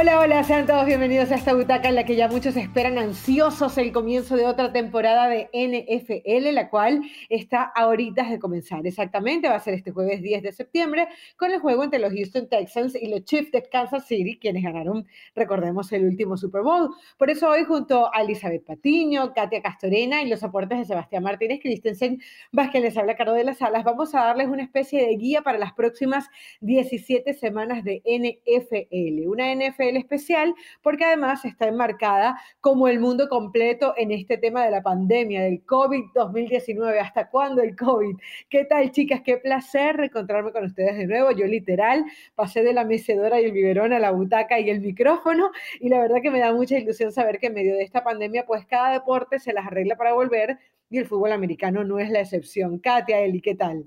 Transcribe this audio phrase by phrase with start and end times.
[0.00, 3.76] Hola, hola, sean todos bienvenidos a esta butaca en la que ya muchos esperan ansiosos
[3.76, 8.86] el comienzo de otra temporada de NFL, la cual está ahorita de comenzar.
[8.86, 12.48] Exactamente, va a ser este jueves 10 de septiembre con el juego entre los Houston
[12.48, 16.94] Texans y los Chiefs de Kansas City, quienes ganaron, recordemos, el último Super Bowl.
[17.18, 21.60] Por eso hoy junto a Elizabeth Patiño, Katia Castorena y los aportes de Sebastián Martínez
[21.60, 25.42] Christensen, Vázquez les habla Caro de las Salas, vamos a darles una especie de guía
[25.42, 26.30] para las próximas
[26.62, 29.28] 17 semanas de NFL.
[29.28, 34.70] Una NFL especial porque además está enmarcada como el mundo completo en este tema de
[34.70, 36.98] la pandemia, del COVID-2019.
[37.00, 38.16] ¿Hasta cuándo el COVID?
[38.48, 39.22] ¿Qué tal, chicas?
[39.24, 41.30] Qué placer reencontrarme con ustedes de nuevo.
[41.32, 42.04] Yo literal
[42.34, 46.00] pasé de la mecedora y el biberón a la butaca y el micrófono y la
[46.00, 48.92] verdad que me da mucha ilusión saber que en medio de esta pandemia pues cada
[48.92, 50.58] deporte se las arregla para volver
[50.90, 52.78] y el fútbol americano no es la excepción.
[52.78, 53.86] Katia, Eli, ¿qué tal?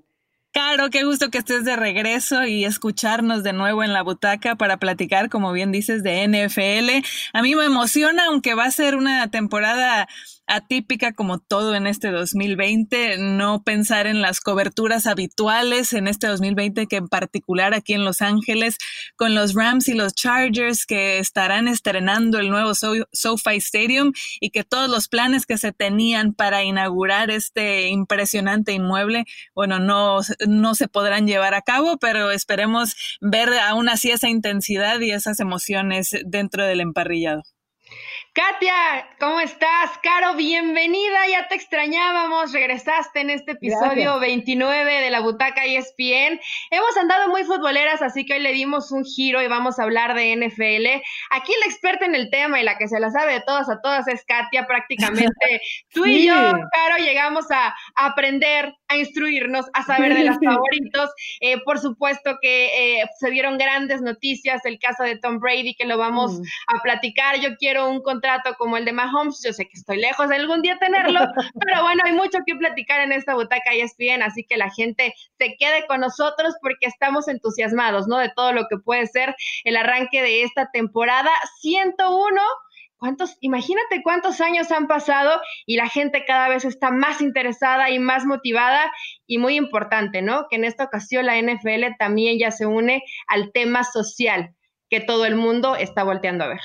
[0.54, 4.78] Caro, qué gusto que estés de regreso y escucharnos de nuevo en la butaca para
[4.78, 7.04] platicar, como bien dices, de NFL.
[7.34, 10.08] A mí me emociona, aunque va a ser una temporada
[10.48, 16.88] atípica como todo en este 2020, no pensar en las coberturas habituales en este 2020
[16.88, 18.78] que en particular aquí en Los Ángeles
[19.16, 24.64] con los Rams y los Chargers que estarán estrenando el nuevo SoFi Stadium y que
[24.64, 30.88] todos los planes que se tenían para inaugurar este impresionante inmueble, bueno, no, no se
[30.88, 36.66] podrán llevar a cabo, pero esperemos ver aún así esa intensidad y esas emociones dentro
[36.66, 37.44] del emparrillado.
[38.34, 39.92] Katia, ¿cómo estás?
[40.02, 46.40] Caro, bienvenida, ya te extrañábamos, regresaste en este episodio 29 de la Butaca ESPN.
[46.72, 50.16] Hemos andado muy futboleras, así que hoy le dimos un giro y vamos a hablar
[50.16, 51.04] de NFL.
[51.30, 53.80] Aquí la experta en el tema y la que se la sabe de todas a
[53.84, 55.62] todas es Katia, prácticamente.
[55.94, 61.12] Tú y yo, Caro, llegamos a, aprender, a instruirnos, a saber de los favoritos.
[61.40, 65.86] Eh, por supuesto que eh, se dieron grandes noticias, el caso de Tom Brady, que
[65.86, 66.44] lo vamos mm.
[66.76, 67.40] a platicar.
[67.40, 70.62] Yo quiero un trato como el de Mahomes, yo sé que estoy lejos de algún
[70.62, 71.20] día tenerlo,
[71.60, 74.72] pero bueno, hay mucho que platicar en esta butaca y es bien, así que la
[74.72, 78.18] gente se quede con nosotros porque estamos entusiasmados, ¿no?
[78.18, 79.36] De todo lo que puede ser
[79.66, 81.30] el arranque de esta temporada
[81.60, 82.42] 101.
[82.96, 88.00] ¿Cuántos, imagínate cuántos años han pasado y la gente cada vez está más interesada y
[88.00, 88.90] más motivada
[89.28, 90.48] y muy importante, ¿no?
[90.50, 94.56] Que en esta ocasión la NFL también ya se une al tema social
[94.90, 96.62] que todo el mundo está volteando a ver.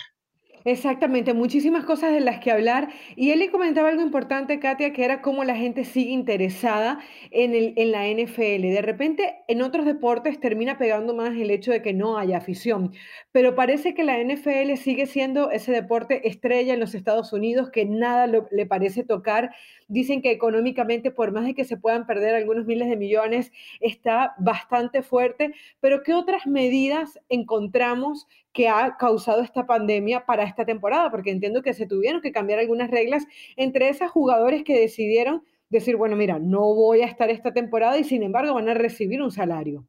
[0.64, 2.88] Exactamente, muchísimas cosas de las que hablar.
[3.16, 6.98] Y él le comentaba algo importante, Katia, que era cómo la gente sigue interesada
[7.30, 8.62] en, el, en la NFL.
[8.62, 12.92] De repente, en otros deportes termina pegando más el hecho de que no haya afición.
[13.32, 17.84] Pero parece que la NFL sigue siendo ese deporte estrella en los Estados Unidos que
[17.84, 19.50] nada le parece tocar.
[19.88, 24.34] Dicen que económicamente, por más de que se puedan perder algunos miles de millones, está
[24.38, 25.54] bastante fuerte.
[25.80, 31.62] Pero ¿qué otras medidas encontramos que ha causado esta pandemia para esta temporada, porque entiendo
[31.62, 33.24] que se tuvieron que cambiar algunas reglas
[33.56, 38.04] entre esos jugadores que decidieron decir, bueno, mira, no voy a estar esta temporada y
[38.04, 39.86] sin embargo van a recibir un salario.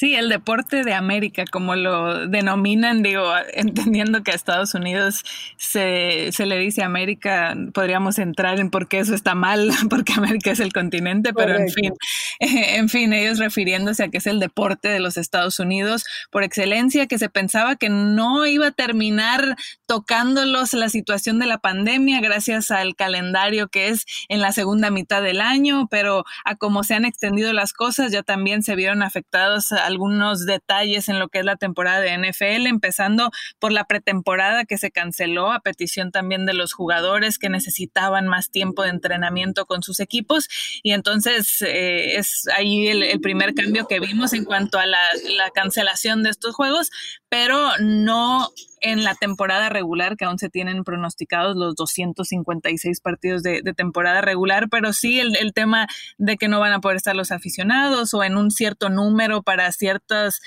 [0.00, 3.22] Sí, el deporte de América, como lo denominan, digo,
[3.52, 5.22] entendiendo que a Estados Unidos
[5.58, 10.52] se, se, le dice América, podríamos entrar en por qué eso está mal, porque América
[10.52, 11.92] es el continente, pero en fin,
[12.40, 17.06] en fin, ellos refiriéndose a que es el deporte de los Estados Unidos por excelencia,
[17.06, 22.70] que se pensaba que no iba a terminar tocándolos la situación de la pandemia gracias
[22.70, 27.04] al calendario que es en la segunda mitad del año, pero a cómo se han
[27.04, 31.56] extendido las cosas, ya también se vieron afectados algunos detalles en lo que es la
[31.56, 36.72] temporada de NFL, empezando por la pretemporada que se canceló a petición también de los
[36.72, 40.48] jugadores que necesitaban más tiempo de entrenamiento con sus equipos.
[40.82, 44.98] Y entonces eh, es ahí el, primer cambio que vimos en cuanto a la,
[45.36, 46.90] la cancelación de estos juegos,
[47.28, 48.48] pero no
[48.80, 54.68] en la temporada regular, que aún se tienen pronosticados los 256 partidos de, temporada regular,
[54.70, 55.86] pero sí el, el, tema
[56.18, 59.66] de que no van a poder estar los aficionados o en un cierto número para
[59.80, 60.40] ciertas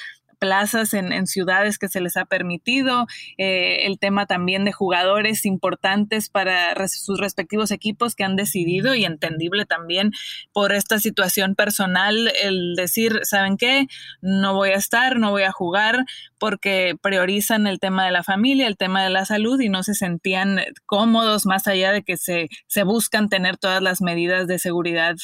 [0.43, 3.07] plazas en, ciudades que se les ha permitido,
[3.37, 9.05] eh, el tema también de jugadores importantes para sus respectivos equipos que han decidido y
[9.05, 10.11] entendible también
[10.51, 13.87] por esta situación personal el decir, ¿saben qué?
[14.19, 16.03] No voy a estar, no voy a jugar
[16.37, 19.93] porque priorizan el tema de la familia, el tema de la salud y no se
[19.93, 25.15] sentían cómodos más allá de que se, se buscan tener todas las medidas de seguridad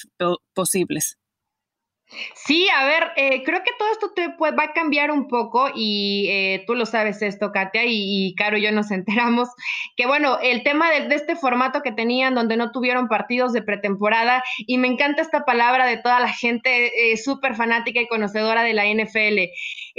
[0.54, 1.18] posibles.
[2.34, 6.28] Sí, a ver, eh, creo que todo esto te, va a cambiar un poco y
[6.30, 9.50] eh, tú lo sabes esto, Katia, y, Caro y yo nos enteramos
[9.96, 14.44] que, bueno, el tema de, este formato que tenían donde no tuvieron partidos de pretemporada
[14.58, 18.74] y me encanta esta palabra de toda la gente eh, súper fanática y conocedora de
[18.74, 19.52] la NFL.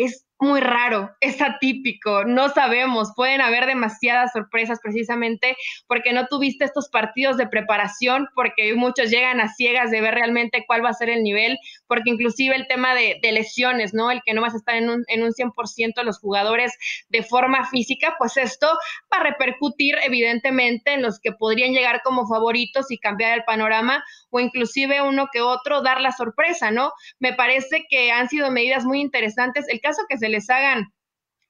[0.05, 5.55] Es muy raro, es atípico, no sabemos, pueden haber demasiadas sorpresas precisamente
[5.87, 10.65] porque no tuviste estos partidos de preparación, porque muchos llegan a ciegas de ver realmente
[10.67, 14.11] cuál va a ser el nivel, porque inclusive el tema de, lesiones, ¿no?
[14.11, 16.73] El que no vas a estar en un, en un 100% los jugadores
[17.11, 18.67] de forma física, pues esto
[19.13, 24.03] va a repercutir evidentemente en los que podrían llegar como favoritos y cambiar el panorama
[24.31, 26.93] o inclusive uno que otro dar la sorpresa, ¿no?
[27.19, 29.69] Me parece que han sido medidas muy interesantes.
[29.69, 30.87] El caso que se les hagan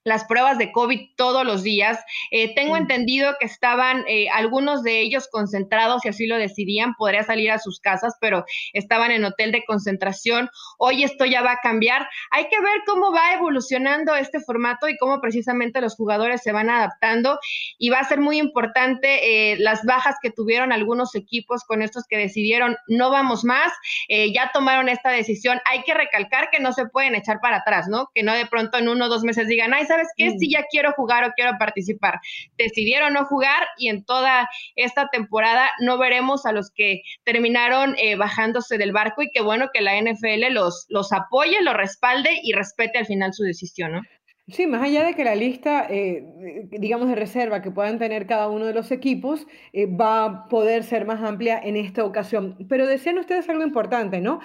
[0.05, 1.99] las pruebas de COVID todos los días.
[2.31, 7.23] Eh, tengo entendido que estaban eh, algunos de ellos concentrados, si así lo decidían, podría
[7.23, 10.49] salir a sus casas, pero estaban en hotel de concentración.
[10.79, 12.09] Hoy esto ya va a cambiar.
[12.31, 16.71] Hay que ver cómo va evolucionando este formato y cómo precisamente los jugadores se van
[16.71, 17.39] adaptando.
[17.79, 22.05] Y va a ser muy importante eh, las bajas que tuvieron algunos equipos con estos
[22.09, 23.73] que decidieron no vamos más,
[24.09, 25.61] ya tomaron esta decisión.
[25.65, 28.11] Hay que recalcar que no se pueden echar para atrás, ¿no?
[28.15, 30.39] Que no de pronto en uno o dos meses digan, ay, ¿sabes qué?
[30.39, 32.21] Si ya quiero jugar o quiero participar.
[32.57, 38.15] Decidieron no jugar y en toda esta temporada no veremos a los que terminaron eh,
[38.17, 42.53] bajándose del barco y qué bueno que la NFL los, los apoye, los respalde y
[42.53, 44.03] respete al final su decisión, ¿no?
[44.47, 48.49] Sí, más allá de que la lista, eh, digamos, de reserva que puedan tener cada
[48.49, 52.57] uno de los equipos eh, va a poder ser más amplia en esta ocasión.
[52.69, 54.41] Pero decían ustedes algo importante, ¿no?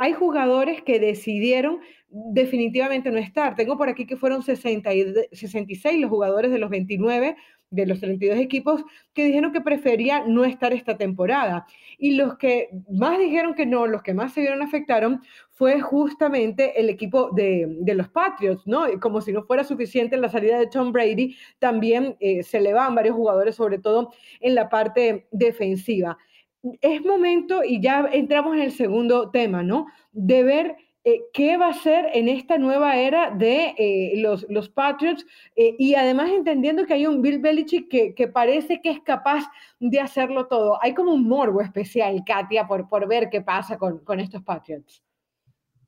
[0.00, 1.80] hay jugadores que decidieron
[2.14, 3.56] definitivamente no estar.
[3.56, 7.36] Tengo por aquí que fueron 60 y 66 los jugadores de los 29
[7.70, 8.84] de los 32 equipos
[9.14, 11.66] que dijeron que preferían no estar esta temporada.
[11.98, 16.80] Y los que más dijeron que no, los que más se vieron afectaron, fue justamente
[16.80, 18.84] el equipo de, los Patriots, ¿no?
[19.00, 22.94] como si no fuera suficiente la salida de Tom Brady, también eh, se le van
[22.94, 26.16] varios jugadores, sobre todo en la parte defensiva.
[26.80, 29.86] Es momento, y ya entramos en el segundo tema, ¿no?
[30.12, 30.76] De ver
[31.06, 35.76] eh, qué va a ser en esta nueva era de eh, los, los, Patriots eh,
[35.78, 39.44] y además entendiendo que hay un Bill Belichick que, que, parece que es capaz
[39.80, 40.82] de hacerlo todo.
[40.82, 45.02] Hay como un morbo especial, Katia, por, por ver qué pasa con, con estos Patriots.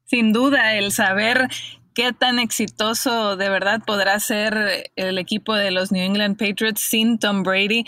[0.04, 1.48] Sin duda, el saber
[1.94, 7.18] qué tan exitoso de verdad podrá ser el equipo de los New England Patriots sin
[7.18, 7.84] Tom Brady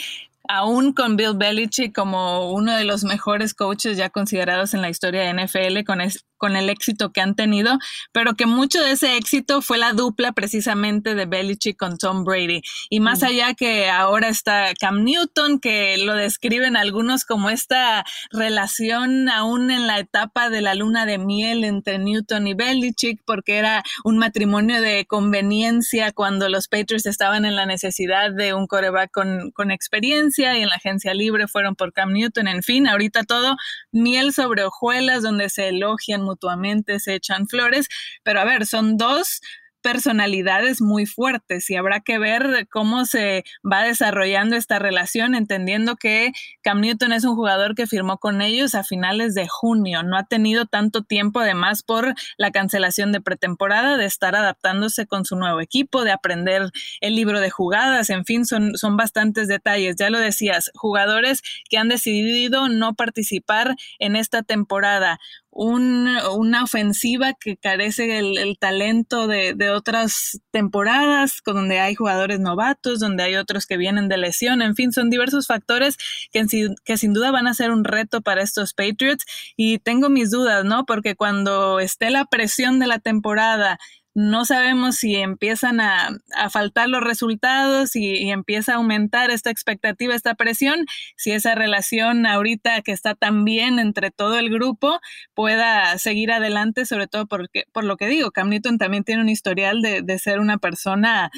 [0.49, 5.23] aún con Bill Belichick como uno de los mejores coaches ya considerados en la historia
[5.23, 6.01] de NFL, con,
[6.39, 7.79] con el éxito que han tenido,
[8.13, 12.63] pero que mucho de ese éxito fue la dupla precisamente de Belichick con Tom Brady.
[12.89, 13.25] Y más mm.
[13.25, 19.87] allá que ahora está Cam Newton, que lo describen algunos como esta relación aún en
[19.87, 24.81] la etapa de la luna de miel entre Newton y Belichick, porque era un matrimonio
[24.81, 30.57] de conveniencia cuando los Patriots estaban en la necesidad de un coreback con, con experiencia
[30.57, 33.57] y en la agencia libre fueron por Cam Newton, en fin, ahorita todo
[33.93, 37.89] miel sobre hojuelas donde se elogian mutuamente, se echan flores,
[38.23, 39.41] pero a ver, son dos
[39.83, 46.33] personalidades muy fuertes y habrá que ver cómo se va desarrollando esta relación, entendiendo que
[46.63, 50.25] Cam Newton es un jugador que firmó con ellos a finales de junio, no ha
[50.25, 55.61] tenido tanto tiempo además por la cancelación de pretemporada, de estar adaptándose con su nuevo
[55.61, 56.71] equipo, de aprender
[57.01, 59.97] el libro de jugadas, en fin, son, son bastantes detalles.
[59.97, 65.19] Ya lo decías, jugadores que han decidido no participar en esta temporada
[65.61, 73.25] una ofensiva que carece del talento de, otras temporadas, con donde hay jugadores novatos, donde
[73.25, 75.97] hay otros que vienen de lesión, en fin, son diversos factores
[76.33, 76.47] que,
[76.85, 79.25] que sin duda van a ser un reto para estos Patriots
[79.57, 80.87] y tengo mis dudas, ¿no?
[80.87, 83.81] Porque cuando esté la presión de la temporada
[84.19, 86.19] no sabemos si empiezan a,
[86.51, 92.83] faltar los resultados y, empieza a aumentar esta expectativa, esta presión, si esa relación ahorita
[92.83, 94.99] que está tan bien entre todo el grupo
[95.35, 99.29] pueda seguir adelante, sobre todo porque, por lo que digo, Cam Newton también tiene un
[99.29, 101.31] historial de, ser una persona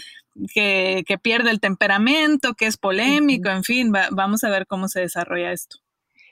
[0.55, 5.53] que, pierde el temperamento, que es polémico, en fin, vamos a ver cómo se desarrolla
[5.53, 5.81] esto.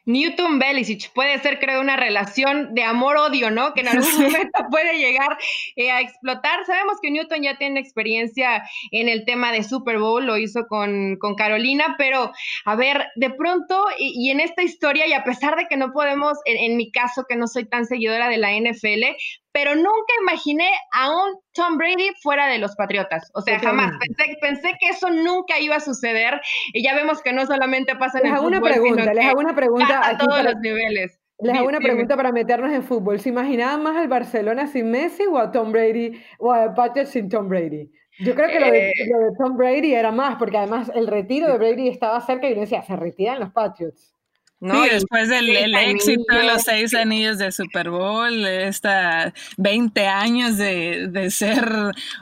[0.09, 3.75] Newton Belisic puede ser, creo, una relación de amor-odio, ¿no?
[3.75, 5.37] Que en algún momento puede llegar
[5.77, 6.65] eh, a explotar.
[6.65, 11.17] Sabemos que Newton ya tiene experiencia en el tema de Super Bowl, lo hizo con,
[11.17, 12.33] con Carolina, pero
[12.65, 16.39] a ver, de pronto, y, en esta historia, y a pesar de que no podemos,
[16.47, 19.15] en, mi caso, que no soy tan seguidora de la NFL,
[19.53, 23.31] pero nunca imaginé a un Tom Brady fuera de los Patriotas.
[23.35, 23.93] O sea, jamás.
[24.41, 26.41] Pensé, que eso nunca iba a suceder.
[26.73, 29.55] Y ya vemos que no solamente pasa en les hago una pregunta, les hago una
[29.55, 31.19] pregunta a todos los niveles.
[31.41, 33.21] Les hago una pregunta para meternos en fútbol.
[33.21, 37.29] ¿Se imaginaban más al Barcelona sin Messi o a Tom Brady o a Patriots sin
[37.29, 37.91] Tom Brady?
[38.21, 41.07] Yo creo que lo, de, eh, lo, de, Tom Brady era más, porque además el
[41.07, 44.18] retiro de Brady estaba cerca y uno decía, se retiran los Patriots.
[44.61, 44.85] ¿No?
[44.85, 51.09] Sí, después del éxito de los seis anillos de Super Bowl, esta 20 años de,
[51.11, 51.69] de, ser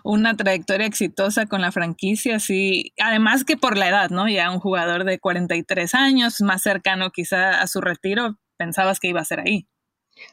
[0.04, 4.28] una trayectoria exitosa con la franquicia, sí, además que por la edad, ¿no?
[4.28, 9.20] Ya un jugador de 43 años, más cercano quizá a su retiro, pensabas que iba
[9.20, 9.66] a ser ahí.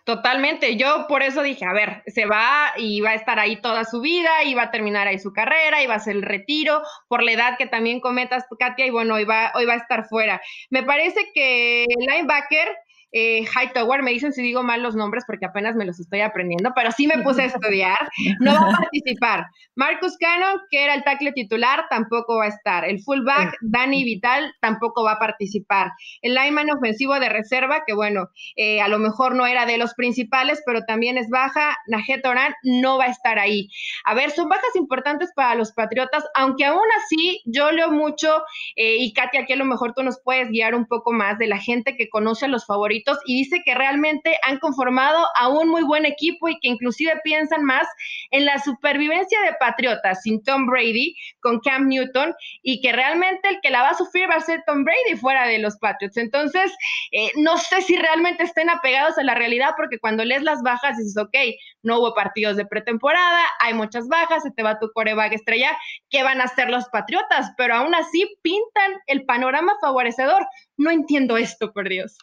[0.05, 3.85] Totalmente, yo por eso dije, a ver, se va y va a estar ahí toda
[3.85, 6.81] su vida, y va a terminar ahí su carrera, y va a ser el retiro,
[7.07, 10.05] por la edad que también cometas, Katia, y bueno, hoy va, hoy va a estar
[10.07, 10.41] fuera.
[10.69, 12.77] Me parece que el linebacker
[13.13, 16.71] eh, Hightower, me dicen si digo mal los nombres porque apenas me los estoy aprendiendo,
[16.75, 19.45] pero sí me puse a estudiar, no va a participar.
[19.75, 22.85] Marcus Cannon, que era el tackle titular, tampoco va a estar.
[22.85, 25.91] El fullback, Danny Vital, tampoco va a participar.
[26.21, 29.93] El lineman ofensivo de reserva, que bueno, eh, a lo mejor no era de los
[29.93, 33.69] principales, pero también es baja, Najet Oran no va a estar ahí.
[34.05, 38.43] A ver, son bajas importantes para los Patriotas, aunque aún así yo leo mucho,
[38.75, 41.45] eh, y Katia, aquí a lo mejor tú nos puedes guiar un poco más de
[41.45, 45.69] la gente que conoce a los favoritos y dice que realmente han conformado a un
[45.69, 47.87] muy buen equipo y que inclusive piensan más
[48.31, 53.59] en la supervivencia de Patriotas sin Tom Brady con Cam Newton y que realmente el
[53.61, 56.17] que la va a sufrir va a ser Tom Brady fuera de los Patriots.
[56.17, 56.71] Entonces,
[57.11, 60.97] eh, no sé si realmente estén apegados a la realidad porque cuando lees las bajas
[60.97, 61.35] dices, ok,
[61.81, 65.77] no hubo partidos de pretemporada, hay muchas bajas, se te va tu coreback estrella,
[66.09, 67.51] ¿qué van a hacer los Patriotas?
[67.57, 70.45] Pero aún así pintan el panorama favorecedor.
[70.77, 72.17] No entiendo esto, por Dios.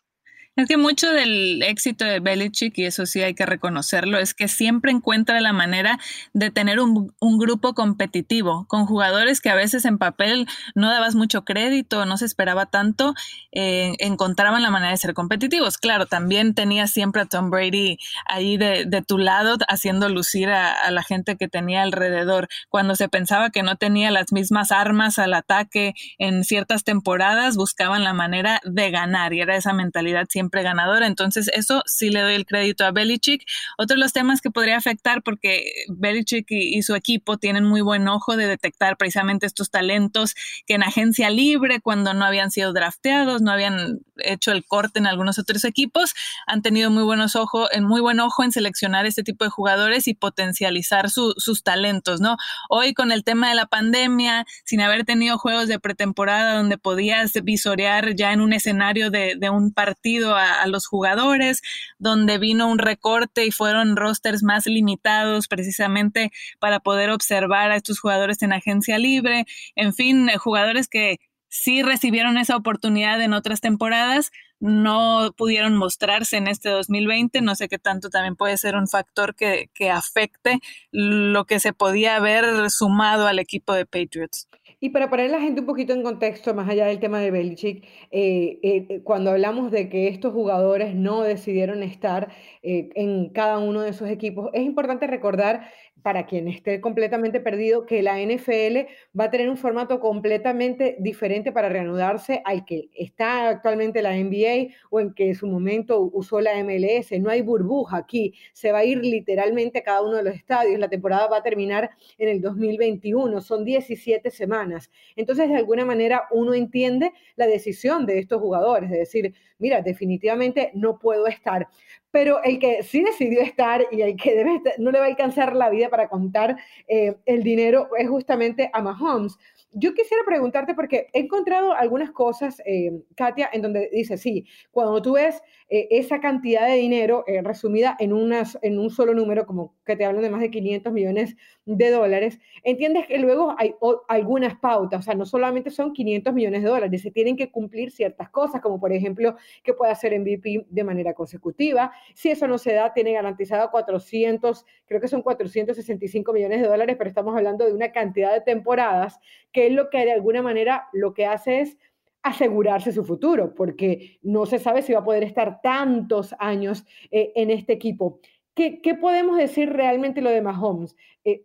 [0.61, 4.47] Es que mucho del éxito de Belichick, y eso sí hay que reconocerlo, es que
[4.47, 5.99] siempre encuentra la manera
[6.35, 11.47] de tener un, grupo competitivo, con jugadores que a veces en papel no dabas mucho
[11.47, 13.15] crédito, no se esperaba tanto,
[13.53, 15.79] eh, encontraban la manera de ser competitivos.
[15.79, 20.91] Claro, también tenía siempre a Tom Brady ahí de, tu lado, haciendo lucir a, a,
[20.91, 22.49] la gente que tenía alrededor.
[22.69, 28.05] Cuando se pensaba que no tenía las mismas armas al ataque en ciertas temporadas, buscaban
[28.05, 31.07] la manera de ganar, y era esa mentalidad siempre ganadora.
[31.07, 33.45] Entonces, eso sí le doy el crédito a Belichick.
[33.79, 38.09] Otro de los temas que podría afectar, porque Belichick y, su equipo tienen muy buen
[38.09, 40.35] ojo de detectar precisamente estos talentos
[40.67, 45.07] que en agencia libre, cuando no habían sido drafteados, no habían hecho el corte en
[45.07, 46.13] algunos otros equipos,
[46.47, 50.09] han tenido muy buenos ojos, en muy buen ojo en seleccionar este tipo de jugadores
[50.09, 52.37] y potencializar sus talentos, ¿no?
[52.69, 57.33] Hoy con el tema de la pandemia, sin haber tenido juegos de pretemporada donde podías
[57.43, 61.63] visorear ya en un escenario de, de un partido a, los jugadores,
[61.99, 67.99] donde vino un recorte y fueron rosters más limitados precisamente para poder observar a estos
[68.01, 71.19] jugadores en agencia libre, en fin, eh, jugadores que
[71.51, 74.31] sí recibieron esa oportunidad en otras temporadas,
[74.61, 77.41] no pudieron mostrarse en este 2020.
[77.41, 80.61] No sé qué tanto también puede ser un factor que, que afecte
[80.93, 84.49] lo que se podía haber sumado al equipo de Patriots.
[84.83, 87.31] Y para poner a la gente un poquito en contexto, más allá del tema de
[87.31, 93.59] Belichick, eh, eh, cuando hablamos de que estos jugadores no decidieron estar eh, en cada
[93.59, 95.71] uno de esos equipos, es importante recordar
[96.03, 98.89] para quien esté completamente perdido, que la NFL
[99.19, 104.75] va a tener un formato completamente diferente para reanudarse al que está actualmente la NBA
[104.91, 107.13] o en que en su momento usó la MLS.
[107.21, 110.79] No hay burbuja aquí, se va a ir literalmente a cada uno de los estadios.
[110.79, 114.91] La temporada va a terminar en el 2021, son 17 semanas.
[115.17, 120.71] Entonces, de alguna manera, uno entiende la decisión de estos jugadores, de decir, mira, definitivamente
[120.75, 121.69] no puedo estar.
[122.11, 125.55] Pero el que sí decidió estar y el que debe no le va a alcanzar
[125.55, 126.57] la vida para contar
[126.89, 129.39] eh, el dinero es justamente a Mahomes.
[129.73, 135.01] Yo quisiera preguntarte, porque he encontrado algunas cosas, eh, Katia, en donde dice, sí, cuando
[135.01, 139.47] tú ves eh, esa cantidad de dinero eh, resumida en, unas, en un solo número,
[139.47, 141.37] como que te hablan de más de 500 millones
[141.67, 143.77] de dólares, entiendes que luego hay
[144.09, 147.93] algunas pautas, o sea, no solamente son 500 millones de dólares, se tienen que cumplir
[147.93, 151.93] ciertas cosas, como por ejemplo que pueda ser MVP de manera consecutiva.
[152.15, 156.97] Si eso no se da, tiene garantizado 400, creo que son 465 millones de dólares,
[156.99, 159.21] pero estamos hablando de una cantidad de temporadas
[159.53, 161.79] que es lo que de alguna manera lo que hace es
[162.23, 167.33] asegurarse su futuro, porque no se sabe si va a poder estar tantos años eh,
[167.35, 168.21] en este equipo.
[168.55, 170.95] ¿Qué, podemos decir realmente lo de Mahomes?
[171.25, 171.41] Eh,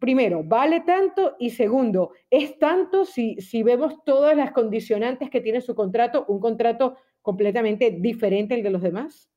[0.00, 1.36] primero, ¿vale tanto?
[1.38, 6.40] Y segundo, ¿es tanto si, si vemos todas las condicionantes que tiene su contrato, un
[6.40, 9.30] contrato completamente diferente al de los demás?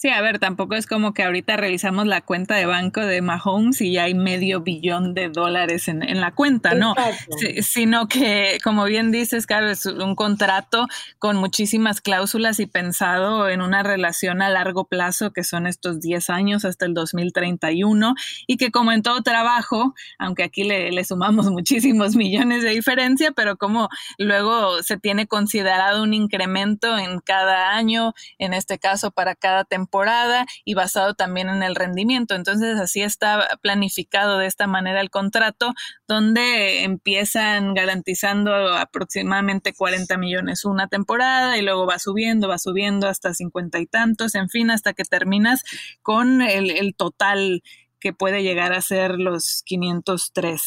[0.00, 3.80] Sí, a ver, tampoco es como que ahorita revisamos la cuenta de banco de Mahomes
[3.80, 6.94] y ya hay medio billón de dólares en, la cuenta, ¿no?
[7.62, 10.86] sino que, como bien dices, claro, es un contrato
[11.18, 16.30] con muchísimas cláusulas y pensado en una relación a largo plazo, que son estos 10
[16.30, 18.14] años hasta el 2031,
[18.46, 23.32] y que como en todo trabajo, aunque aquí le, le sumamos muchísimos millones de diferencia,
[23.32, 29.34] pero como luego se tiene considerado un incremento en cada año, en este caso para
[29.34, 32.34] cada temporada, temporada y basado también en el rendimiento.
[32.34, 35.72] Entonces así está planificado de esta manera el contrato,
[36.06, 43.32] donde empiezan garantizando aproximadamente 40 millones una temporada y luego va subiendo, va subiendo hasta
[43.32, 45.62] 50 y tantos, en fin, hasta que terminas
[46.02, 47.62] con el, total
[48.00, 50.62] que puede llegar a ser los 503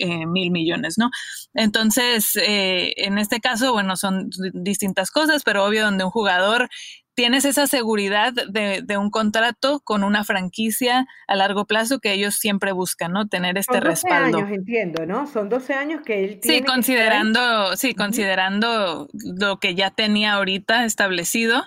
[0.00, 1.10] eh, mil, millones, ¿no?
[1.54, 6.68] Entonces, eh, en este caso, bueno, son distintas cosas, pero obvio donde un jugador
[7.14, 12.72] tienes esa seguridad de, un contrato con una franquicia a largo plazo que ellos siempre
[12.72, 13.28] buscan, ¿no?
[13.28, 14.38] Tener este Son 12 respaldo.
[14.38, 15.26] años, entiendo, ¿no?
[15.26, 16.58] Son 12 años que él tiene.
[16.58, 21.64] Sí, considerando, sí, considerando lo que ya tenía ahorita establecido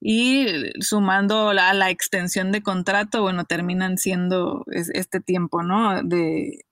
[0.00, 0.46] y
[0.80, 6.02] sumando la, la extensión de contrato, bueno, terminan siendo este tiempo, ¿no?
[6.02, 6.64] De,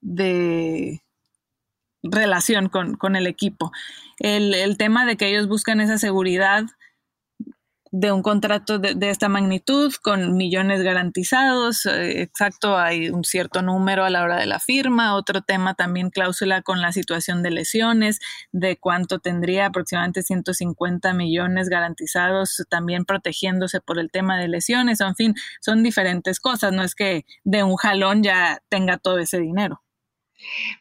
[0.00, 1.02] de
[2.02, 3.72] relación con, con el equipo.
[4.18, 6.64] El, el, tema de que ellos buscan esa seguridad
[7.92, 14.04] de un contrato de, esta magnitud con millones garantizados, eh, exacto, hay un cierto número
[14.04, 18.20] a la hora de la firma, otro tema también cláusula con la situación de lesiones,
[18.52, 25.16] de cuánto tendría aproximadamente 150 millones garantizados, también protegiéndose por el tema de lesiones, en
[25.16, 29.82] fin, son diferentes cosas, no es que de un jalón ya tenga todo ese dinero.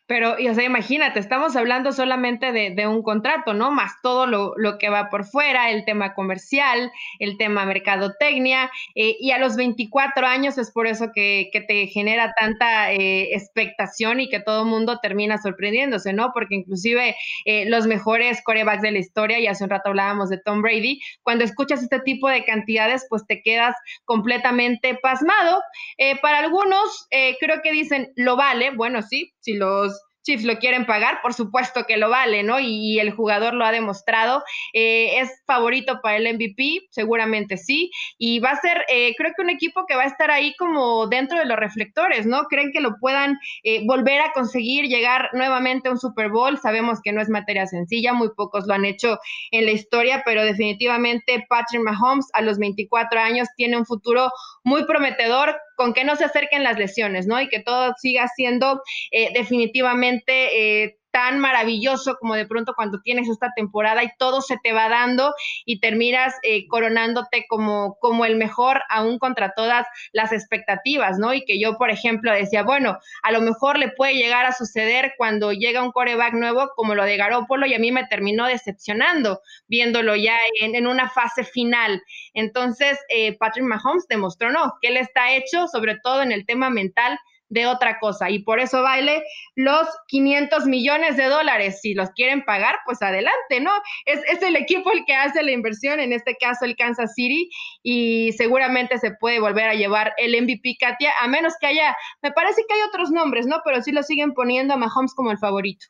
[0.07, 3.71] Pero, o sea, imagínate, estamos hablando solamente de, un contrato, ¿no?
[3.71, 9.31] Más todo lo, que va por fuera, el tema comercial, el tema mercadotecnia, eh, y
[9.31, 14.39] a los 24 años es por eso que, te genera tanta eh, expectación y que
[14.39, 16.31] todo el mundo termina sorprendiéndose, ¿no?
[16.33, 20.39] Porque inclusive eh, los mejores corebacks de la historia, y hace un rato hablábamos de
[20.39, 23.75] Tom Brady, cuando escuchas este tipo de cantidades, pues te quedas
[24.05, 25.61] completamente pasmado.
[26.21, 27.07] para algunos,
[27.39, 31.85] creo que dicen, lo vale, bueno, sí, si los Chiefs lo quieren pagar, por supuesto
[31.87, 32.59] que lo vale, ¿no?
[32.59, 34.43] Y, el jugador lo ha demostrado.
[34.73, 36.87] Eh, ¿Es favorito para el MVP?
[36.91, 37.89] Seguramente sí.
[38.17, 41.07] Y va a ser, eh, creo que un equipo que va a estar ahí como
[41.07, 42.43] dentro de los reflectores, ¿no?
[42.43, 46.57] ¿Creen que lo puedan eh, volver a conseguir, llegar nuevamente a un Super Bowl?
[46.57, 49.17] Sabemos que no es materia sencilla, muy pocos lo han hecho
[49.51, 54.29] en la historia, pero definitivamente Patrick Mahomes a los 24 años tiene un futuro
[54.63, 57.39] muy prometedor con que no se acerquen las lesiones, ¿no?
[57.39, 63.29] Y que todo siga siendo eh, definitivamente eh, tan maravilloso como de pronto cuando tienes
[63.29, 65.33] esta temporada y todo se te va dando
[65.65, 71.33] y terminas eh, coronándote como, como el mejor aún contra todas las expectativas, ¿no?
[71.33, 75.13] Y que yo, por ejemplo, decía, bueno, a lo mejor le puede llegar a suceder
[75.17, 79.41] cuando llega un coreback nuevo como lo de Garópolo y a mí me terminó decepcionando
[79.67, 82.01] viéndolo ya en, una fase final.
[82.33, 86.69] Entonces, eh, Patrick Mahomes demostró, no, que él está hecho, sobre todo en el tema
[86.69, 88.29] mental, de otra cosa.
[88.29, 89.23] Y por eso vale
[89.55, 91.79] los 500 millones de dólares.
[91.81, 93.71] Si los quieren pagar, pues adelante, ¿no?
[94.05, 97.49] Es, es, el equipo el que hace la inversión, en este caso el Kansas City,
[97.83, 102.31] y seguramente se puede volver a llevar el MVP Katia, a menos que haya, me
[102.31, 103.61] parece que hay otros nombres, ¿no?
[103.65, 105.87] Pero sí lo siguen poniendo a Mahomes como el favorito.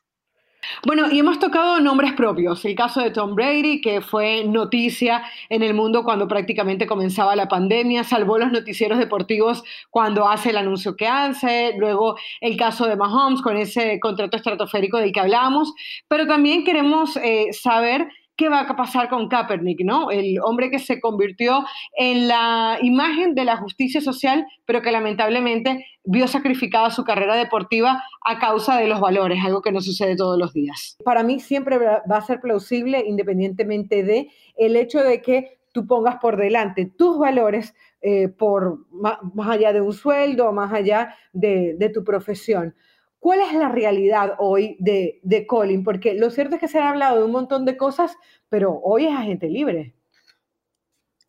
[0.86, 2.64] Bueno, y hemos tocado nombres propios.
[2.64, 7.48] El caso de Tom Brady, que fue noticia en el mundo cuando prácticamente comenzaba la
[7.48, 11.74] pandemia, salvó los noticieros deportivos cuando hace el anuncio que hace.
[11.78, 15.72] Luego el caso de Mahomes con ese contrato estratosférico del que hablamos.
[16.08, 18.08] Pero también queremos eh, saber
[18.40, 20.10] qué va a pasar con Kaepernick, ¿no?
[20.10, 21.62] El hombre que se convirtió
[21.94, 28.02] en la imagen de la justicia social, pero que lamentablemente vio sacrificada su carrera deportiva
[28.24, 30.96] a causa de los valores, algo que no sucede todos los días.
[31.04, 36.16] Para mí siempre va a ser plausible, independientemente de el hecho de que tú pongas
[36.16, 39.18] por delante tus valores eh, por más,
[39.50, 42.74] allá de un sueldo, más allá de, de tu profesión.
[43.20, 45.84] ¿Cuál es la realidad hoy de, de, Colin?
[45.84, 48.16] Porque lo cierto es que se ha hablado de un montón de cosas,
[48.48, 49.94] pero hoy es agente libre.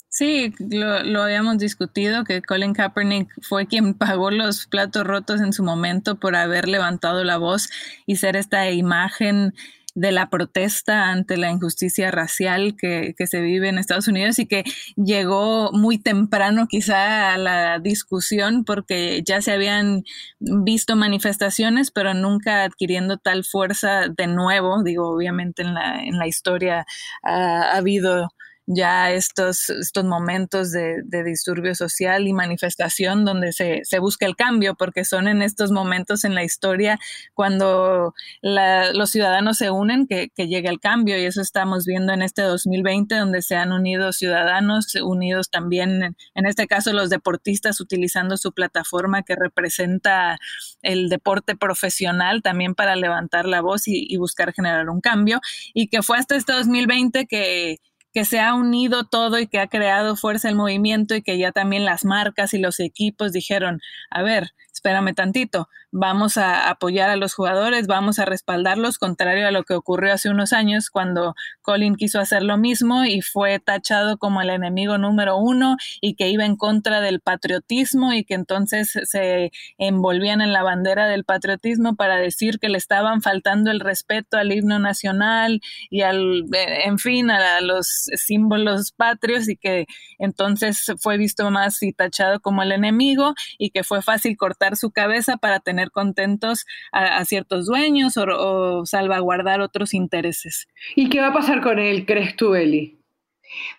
[0.07, 5.53] Sí, lo, lo, habíamos discutido, que Colin Kaepernick fue quien pagó los platos rotos en
[5.53, 7.69] su momento por haber levantado la voz
[8.05, 9.53] y ser esta imagen
[9.93, 14.63] de la protesta ante la injusticia racial que, se vive en Estados Unidos y que
[14.95, 20.03] llegó muy temprano quizá a la discusión porque ya se habían
[20.39, 24.83] visto manifestaciones, pero nunca adquiriendo tal fuerza de nuevo.
[24.83, 26.85] Digo, obviamente en la, en la historia
[27.23, 28.29] ha habido
[28.73, 34.75] ya estos, estos momentos de, disturbio social y manifestación donde se, se, busca el cambio,
[34.75, 36.97] porque son en estos momentos en la historia
[37.33, 41.17] cuando los ciudadanos se unen que, que llega el cambio.
[41.19, 46.45] Y eso estamos viendo en este 2020 donde se han unido ciudadanos, unidos también, en
[46.45, 50.37] este caso los deportistas utilizando su plataforma que representa
[50.81, 55.41] el deporte profesional también para levantar la voz y, buscar generar un cambio.
[55.73, 57.77] Y que fue hasta este 2020 que
[58.13, 61.51] que se ha unido todo y que ha creado fuerza el movimiento y que ya
[61.51, 67.15] también las marcas y los equipos dijeron, a ver, espérame tantito, vamos a apoyar a
[67.15, 71.95] los jugadores, vamos a respaldarlos, contrario a lo que ocurrió hace unos años cuando Colin
[71.95, 76.45] quiso hacer lo mismo y fue tachado como el enemigo número uno y que iba
[76.45, 82.17] en contra del patriotismo y que entonces se envolvían en la bandera del patriotismo para
[82.17, 87.59] decir que le estaban faltando el respeto al himno nacional y al, en fin, a
[87.61, 89.87] los símbolos patrios y que
[90.19, 94.91] entonces fue visto más y tachado como el enemigo y que fue fácil cortar su
[94.91, 100.67] cabeza para tener contentos a, ciertos dueños o, salvaguardar otros intereses.
[100.95, 102.53] ¿Y qué va a pasar con él, crees tú?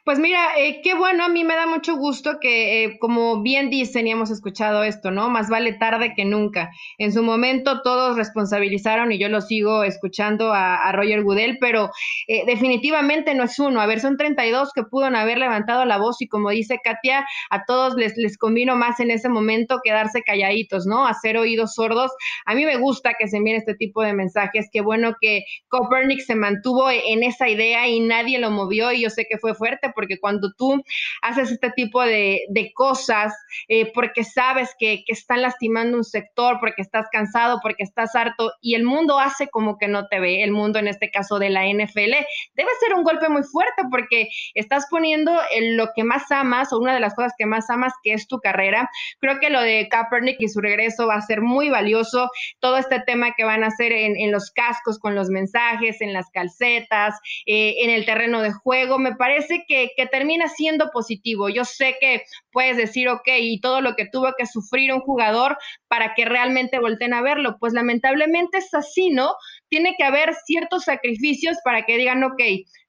[0.04, 3.70] Pues mira, eh, qué bueno, a mí me da mucho gusto que, eh, como bien
[3.70, 5.30] dicen y hemos escuchado esto, ¿no?
[5.30, 6.70] Más vale tarde que nunca.
[6.98, 11.90] En su momento todos responsabilizaron y yo lo sigo escuchando a, Roger Goodell, pero
[12.26, 13.80] eh, definitivamente no es uno.
[13.80, 17.64] A ver, son 32 que pudieron haber levantado la voz y como dice Katia, a
[17.64, 21.06] todos les, les convino más en ese momento quedarse calladitos, ¿no?
[21.06, 22.10] Hacer oídos sordos.
[22.44, 24.68] A mí me gusta que se envíen este tipo de mensajes.
[24.70, 29.10] Qué bueno que Copernic se mantuvo en esa idea y nadie lo movió y yo
[29.10, 30.82] sé que fue fuerte porque cuando tú
[31.22, 32.40] haces este tipo de,
[32.74, 33.32] cosas,
[33.68, 38.52] eh, porque sabes que, que están lastimando un sector, porque estás cansado, porque estás harto
[38.60, 41.50] y el mundo hace como que no te ve, el mundo en este caso de
[41.50, 42.14] la NFL,
[42.54, 45.32] debe ser un golpe muy fuerte porque estás poniendo
[45.76, 48.40] lo que más amas o una de las cosas que más amas que es tu
[48.40, 48.90] carrera.
[49.20, 52.30] Creo que lo de Kaepernick y su regreso va a ser muy valioso.
[52.58, 56.30] Todo este tema que van a hacer en, los cascos con los mensajes, en las
[56.30, 61.48] calcetas, eh, en el terreno de juego, me parece que, termina siendo positivo.
[61.48, 65.58] Yo sé que puedes decir, ok, y todo lo que tuvo que sufrir un jugador
[65.88, 67.56] para que realmente volteen a verlo.
[67.58, 69.34] Pues lamentablemente es así, ¿no?
[69.68, 72.40] Tiene que haber ciertos sacrificios para que digan, ok,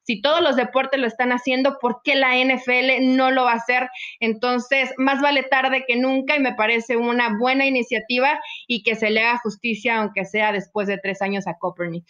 [0.04, 3.56] si todos los deportes lo están haciendo, ¿por qué la NFL no lo va a
[3.56, 3.90] hacer?
[4.20, 9.10] Entonces, más vale tarde que nunca y me parece una buena iniciativa y que se
[9.10, 12.06] le haga justicia, aunque sea después de tres años a Copernic.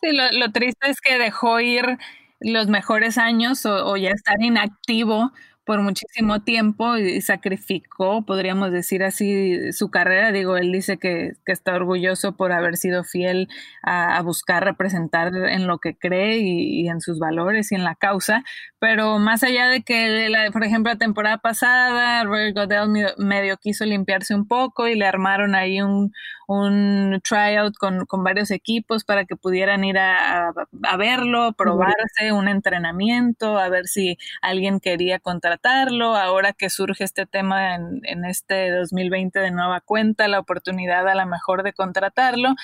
[0.00, 1.98] Sí, lo triste es que dejó ir
[2.40, 5.32] los mejores años o, ya estar inactivo
[5.64, 10.30] por muchísimo tiempo y sacrificó, podríamos decir así, su carrera.
[10.30, 13.48] Digo, él dice que, está orgulloso por haber sido fiel
[13.82, 18.44] a, buscar representar en lo que cree y, en sus valores y en la causa.
[18.78, 23.86] Pero más allá de que, la, por ejemplo, la temporada pasada, Roy Goodell medio quiso
[23.86, 26.12] limpiarse un poco y le armaron ahí un,
[26.46, 30.52] un tryout con, con varios equipos para que pudieran ir a,
[30.82, 36.16] a verlo, probarse, un entrenamiento, a ver si alguien quería contratarlo.
[36.16, 41.14] Ahora que surge este tema en, en este 2020 de nueva cuenta, la oportunidad a
[41.14, 42.54] lo mejor de contratarlo,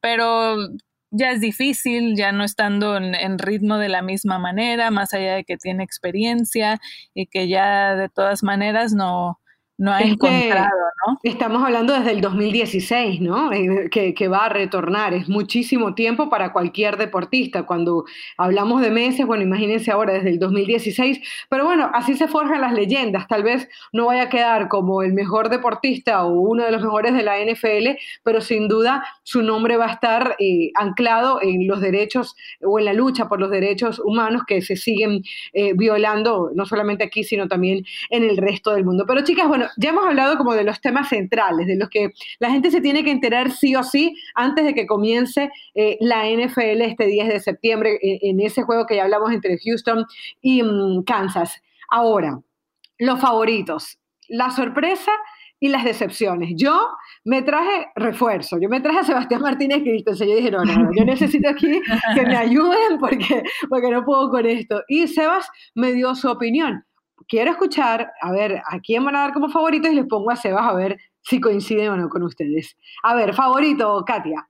[0.00, 0.56] pero
[1.10, 5.34] ya es difícil, ya no estando en, en, ritmo de la misma manera, más allá
[5.36, 6.80] de que tiene experiencia
[7.14, 9.40] y que ya de todas maneras no,
[9.78, 10.70] no ha encontrado,
[11.06, 11.18] ¿no?
[11.22, 13.52] Estamos hablando desde el 2016, ¿no?
[13.52, 15.12] Eh, que, que, va a retornar.
[15.12, 17.64] Es muchísimo tiempo para cualquier deportista.
[17.64, 18.06] Cuando
[18.38, 21.20] hablamos de meses, bueno, imagínense ahora desde el 2016.
[21.50, 23.28] Pero bueno, así se forjan las leyendas.
[23.28, 27.12] Tal vez no vaya a quedar como el mejor deportista o uno de los mejores
[27.12, 31.82] de la NFL, pero sin duda su nombre va a estar eh, anclado en los
[31.82, 36.64] derechos o en la lucha por los derechos humanos que se siguen eh, violando, no
[36.64, 39.04] solamente aquí, sino también en el resto del mundo.
[39.06, 42.50] Pero chicas, bueno, ya hemos hablado como de los temas centrales, de los que la
[42.50, 46.82] gente se tiene que enterar sí o sí antes de que comience eh, la NFL
[46.82, 50.04] este 10 de septiembre, eh, en, ese juego que ya hablamos entre Houston
[50.40, 51.62] y mm, Kansas.
[51.88, 52.40] Ahora,
[52.98, 53.98] los favoritos,
[54.28, 55.12] la sorpresa
[55.58, 56.52] y las decepciones.
[56.56, 56.88] Yo
[57.24, 61.04] me traje refuerzo, yo me traje a Sebastián Martínez Cristo, yo dije, no, no, yo
[61.04, 61.80] necesito aquí
[62.14, 64.82] que me ayuden porque, porque no puedo con esto.
[64.88, 66.84] Y Sebas me dio su opinión
[67.28, 70.36] quiero escuchar, a ver, a quién van a dar como favoritos y les pongo a
[70.36, 72.76] Sebas a ver si coinciden o no con ustedes.
[73.02, 74.48] A ver, favorito, Katia.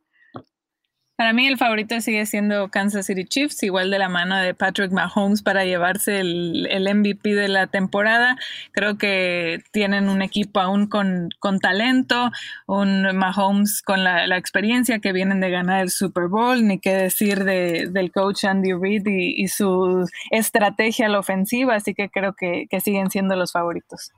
[1.17, 4.93] Para mí el favorito sigue siendo Kansas City Chiefs, igual de la mano de Patrick
[4.93, 8.37] Mahomes para llevarse el, MVP de la temporada.
[8.73, 11.31] Creo que tienen un equipo aún con,
[11.63, 12.31] talento,
[12.67, 17.45] un Mahomes con la, experiencia que vienen de ganar el Super Bowl, ni qué decir
[17.45, 22.81] del coach Andy Reid y, su estrategia a la ofensiva, así que creo que, que
[22.81, 24.13] siguen siendo los favoritos.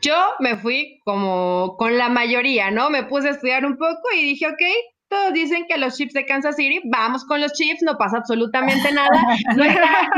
[0.00, 2.88] Yo me fui como con la mayoría, ¿no?
[2.88, 4.62] Me puse a estudiar un poco y dije, ok,
[5.10, 8.92] todos dicen que los Chiefs de Kansas City, vamos con los Chiefs, no pasa absolutamente
[8.92, 9.10] nada,
[9.56, 10.08] no está,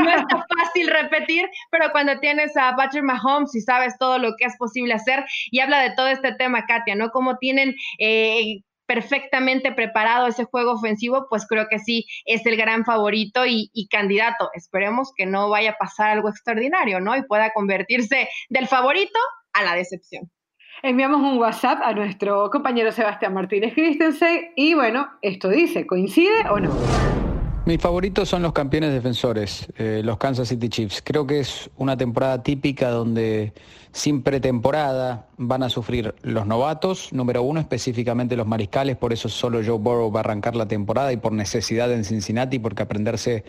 [0.57, 4.93] fácil repetir, pero cuando tienes a Patrick Mahomes y sabes todo lo que es posible
[4.93, 7.09] hacer, y habla de todo este tema, Katia, ¿no?
[7.09, 7.75] Como tienen...
[7.99, 13.71] Eh, perfectamente preparado ese juego ofensivo, pues creo que sí es el gran favorito y,
[13.73, 14.49] y, candidato.
[14.53, 17.15] Esperemos que no vaya a pasar algo extraordinario, ¿no?
[17.15, 19.17] Y pueda convertirse del favorito
[19.53, 20.29] a la decepción
[20.83, 26.59] enviamos un WhatsApp a nuestro compañero Sebastián Martínez Christensen y bueno, esto dice, ¿coincide o
[26.59, 26.71] no?
[27.65, 31.01] Mis favoritos son los campeones defensores, eh, los Kansas City Chiefs.
[31.01, 33.53] Creo que es una temporada típica donde
[33.93, 39.61] sin pretemporada van a sufrir los novatos, número uno específicamente los mariscales, por eso solo
[39.65, 43.45] Joe Burrow va a arrancar la temporada y por necesidad en Cincinnati, porque aprenderse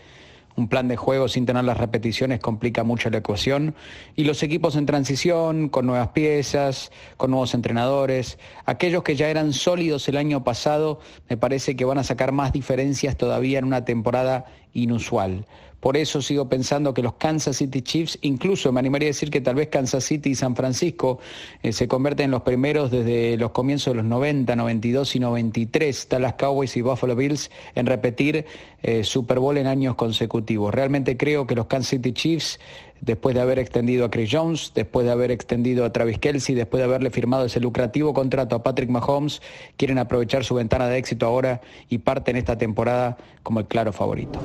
[0.55, 3.75] un plan de juego sin tener las repeticiones complica mucho la ecuación.
[4.15, 9.53] Y los equipos en transición, con nuevas piezas, con nuevos entrenadores, aquellos que ya eran
[9.53, 13.85] sólidos el año pasado, me parece que van a sacar más diferencias todavía en una
[13.85, 15.45] temporada inusual.
[15.85, 19.39] Por eso sigo pensando que los Kansas City Chiefs, incluso me animaría a decir que
[19.39, 21.19] tal vez Kansas City y San Francisco
[21.61, 26.07] eh, se convierten en los primeros desde los comienzos de los 90, 92 y 93,
[26.09, 28.47] Dallas Cowboys y Buffalo Bills, en repetir
[28.81, 30.73] eh, Super Bowl en años consecutivos.
[30.73, 32.59] Realmente creo que los Kansas City Chiefs
[33.01, 36.79] después de haber extendido a Chris Jones, después de haber extendido a Travis Kelsey, después
[36.79, 39.41] de haberle firmado ese lucrativo contrato a Patrick Mahomes,
[39.77, 44.39] quieren aprovechar su ventana de éxito ahora y parten esta temporada como el claro favorito.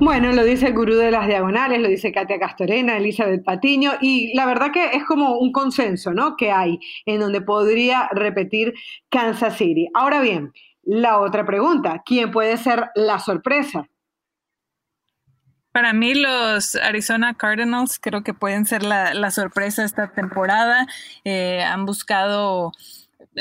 [0.00, 4.32] Bueno, lo dice el gurú de las diagonales, lo dice Katia Castorena, Elizabeth Patiño, y
[4.34, 6.36] la verdad que es como un consenso, ¿no?
[6.36, 8.74] Que hay en donde podría repetir
[9.08, 9.88] Kansas City.
[9.94, 10.52] Ahora bien,
[10.84, 13.88] la otra pregunta, ¿quién puede ser la sorpresa?
[15.72, 20.86] Para mí los Arizona Cardinals creo que pueden ser la, sorpresa esta temporada.
[21.24, 22.72] Eh, han buscado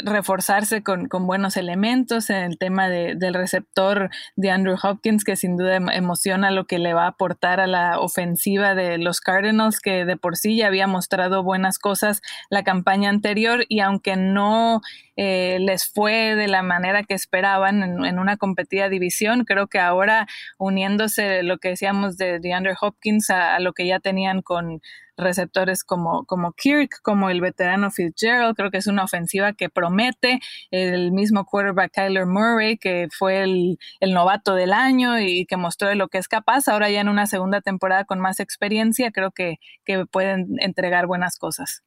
[0.04, 5.76] reforzarse con, buenos elementos en el tema del receptor de Andrew Hopkins, que sin duda
[5.76, 10.06] em, emociona lo que le va a aportar a la ofensiva de los Cardinals, que
[10.06, 14.82] de por sí ya había mostrado buenas cosas la campaña anterior y aunque no
[15.18, 20.28] eh, les fue de la manera que esperaban en, una competida división, creo que ahora
[20.58, 24.80] uniéndose lo que decíamos de, Andrew Hopkins a lo que ya tenían con
[25.18, 28.56] receptores como, como Kirk, como el veterano Fitzgerald.
[28.56, 30.40] Creo que es una ofensiva que promete.
[30.72, 35.90] El mismo quarterback Kyler Murray, que fue el, el novato del año y que mostró
[35.90, 36.68] de lo que es capaz.
[36.68, 41.38] Ahora ya en una segunda temporada con más experiencia, creo que, que pueden entregar buenas
[41.38, 41.84] cosas.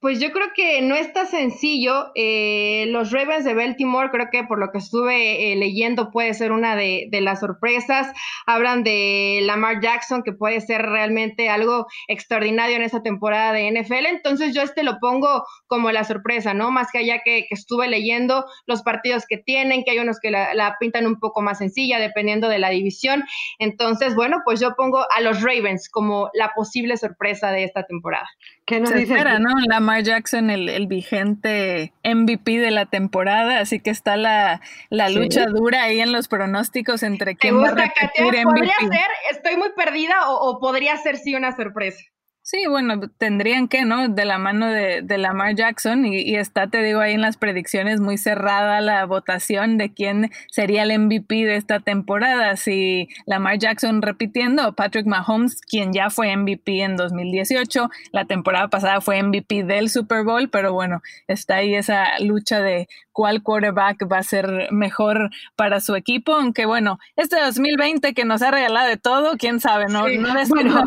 [0.00, 2.12] Pues yo creo que no está sencillo.
[2.14, 6.52] Eh, los Ravens de Baltimore, creo que por lo que estuve eh, leyendo, puede ser
[6.52, 8.12] una de, las sorpresas.
[8.46, 14.06] Hablan de Lamar Jackson, que puede ser realmente algo extraordinario en esta temporada de NFL.
[14.06, 16.70] Entonces yo este lo pongo como la sorpresa, ¿no?
[16.70, 20.76] Más que allá que, estuve leyendo los partidos que tienen, que hay unos que la,
[20.78, 23.24] pintan un poco más sencilla, dependiendo de la división.
[23.58, 28.28] Entonces, bueno, pues yo pongo a los Ravens como la posible sorpresa de esta temporada.
[28.64, 29.14] ¿Qué nos dice?
[29.40, 29.50] ¿no?
[29.88, 36.00] Lamar Jackson, el, vigente MVP de la temporada, así que está la, lucha dura ahí
[36.00, 38.44] en los pronósticos entre quién va a repetir MVP.
[38.44, 42.04] ¿Podría ser, estoy muy perdida o, o podría ser sí una sorpresa?
[42.50, 44.08] Sí, bueno, tendrían que, ¿no?
[44.08, 48.00] De la mano de, de Lamar Jackson y, está, te digo, ahí en las predicciones
[48.00, 52.56] muy cerrada la votación de quién sería el MVP de esta temporada.
[52.56, 58.68] Si Lamar Jackson repitiendo o Patrick Mahomes, quien ya fue MVP en 2018, la temporada
[58.68, 64.06] pasada fue MVP del Super Bowl, pero bueno, está ahí esa lucha de cuál quarterback
[64.08, 68.86] va a ser mejor para su equipo, aunque bueno, este 2020 que nos ha regalado
[68.86, 70.84] de todo, quién sabe, no, no es, bueno,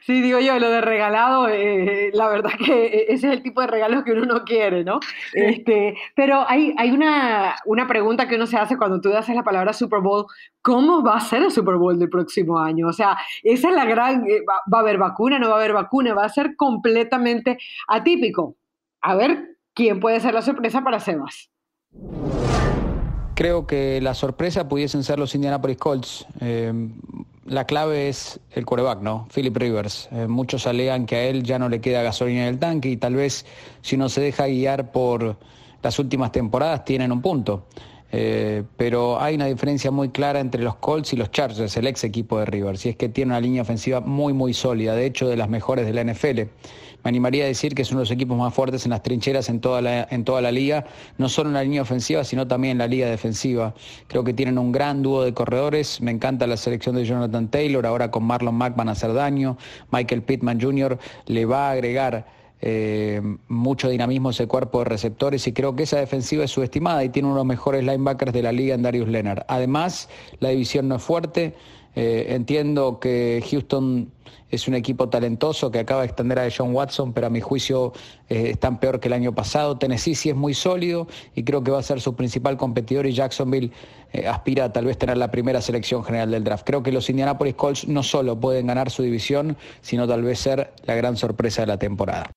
[0.00, 3.68] Sí, digo yo, lo de regalado, eh, la verdad que ese es el tipo de
[3.68, 4.98] regalo que uno no quiere, ¿no?
[5.32, 9.44] Este, pero hay, hay una, una pregunta que uno se hace cuando tú haces la
[9.44, 10.26] palabra Super Bowl,
[10.62, 12.88] ¿cómo va a ser el Super Bowl del próximo año?
[12.88, 15.58] O sea, esa es la gran, eh, va, va a haber vacuna, no va a
[15.58, 17.56] haber vacuna, va a ser completamente
[17.86, 18.56] atípico.
[19.06, 21.50] A ver, ¿quién puede ser la sorpresa para Sebas?
[23.34, 26.26] Creo que la sorpresa pudiesen ser los Indianapolis Colts.
[26.40, 26.72] Eh,
[27.44, 29.28] la clave es el quarterback, ¿no?
[29.30, 30.08] Philip Rivers.
[30.10, 32.96] Eh, muchos alegan que a él ya no le queda gasolina en el tanque y
[32.96, 33.44] tal vez
[33.82, 35.36] si no se deja guiar por
[35.82, 37.66] las últimas temporadas tienen un punto.
[38.16, 42.04] Eh, pero hay una diferencia muy clara entre los Colts y los Chargers, el ex
[42.04, 45.26] equipo de Rivers, y es que tiene una línea ofensiva muy, muy sólida, de hecho
[45.26, 46.42] de las mejores de la NFL.
[47.02, 49.48] Me animaría a decir que es uno de los equipos más fuertes en las trincheras
[49.48, 50.86] en toda la, en toda la liga,
[51.18, 53.74] no solo en la línea ofensiva, sino también en la liga defensiva.
[54.06, 57.84] Creo que tienen un gran dúo de corredores, me encanta la selección de Jonathan Taylor,
[57.84, 59.58] ahora con Marlon Mack van a hacer daño,
[59.90, 60.98] Michael Pittman Jr.
[61.26, 65.98] le va a agregar eh, mucho dinamismo ese cuerpo de receptores y creo que esa
[65.98, 69.06] defensiva es subestimada y tiene uno de los mejores linebackers de la liga en Darius
[69.06, 69.44] Leonard.
[69.48, 70.08] Además,
[70.40, 71.54] la división no es fuerte.
[71.94, 74.10] Eh, entiendo que Houston
[74.48, 77.92] es un equipo talentoso que acaba de extender a John Watson, pero a mi juicio
[78.30, 79.76] eh, están peor que el año pasado.
[79.76, 83.12] Tennessee sí es muy sólido y creo que va a ser su principal competidor y
[83.12, 83.72] Jacksonville
[84.26, 86.64] aspira a tal vez tener la primera selección general del draft.
[86.64, 90.72] Creo que los Indianapolis Colts no solo pueden ganar su división, sino tal vez ser
[90.86, 92.30] la gran sorpresa de la temporada.